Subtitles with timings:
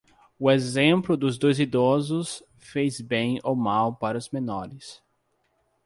[0.39, 4.99] O exemplo dos idosos faz bem ou mal para os menores.